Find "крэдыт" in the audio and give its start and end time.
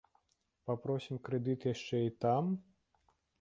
1.27-1.67